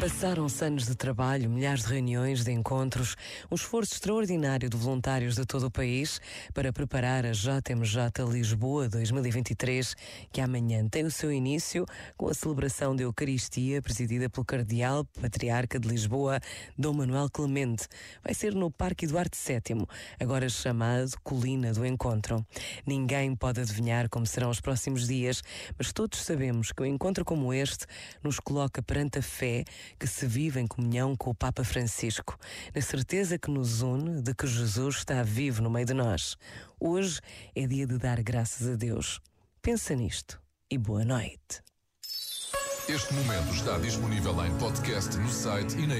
[0.00, 3.16] Passaram-se anos de trabalho, milhares de reuniões, de encontros,
[3.50, 6.20] um esforço extraordinário de voluntários de todo o país
[6.54, 9.96] para preparar a JMJ Lisboa 2023,
[10.30, 11.84] que amanhã tem o seu início
[12.16, 16.38] com a celebração da Eucaristia presidida pelo Cardeal Patriarca de Lisboa,
[16.78, 17.88] Dom Manuel Clemente.
[18.22, 19.84] Vai ser no Parque Eduardo VII,
[20.20, 22.46] agora chamado Colina do Encontro.
[22.86, 25.42] Ninguém pode adivinhar como serão os próximos dias,
[25.76, 27.86] mas todos sabemos que um encontro como este
[28.22, 29.64] nos coloca perante a fé
[29.98, 32.38] que se vive em comunhão com o Papa Francisco,
[32.74, 36.36] na certeza que nos une de que Jesus está vivo no meio de nós.
[36.80, 37.20] Hoje
[37.54, 39.20] é dia de dar graças a Deus.
[39.60, 40.40] Pensa nisto
[40.70, 41.62] e boa noite.
[42.88, 45.98] Este momento está disponível em podcast no site e na.